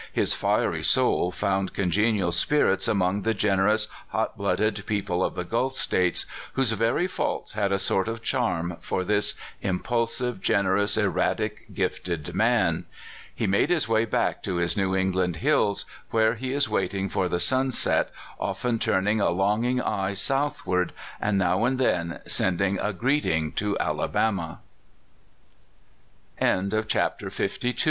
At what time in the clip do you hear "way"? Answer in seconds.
13.87-14.05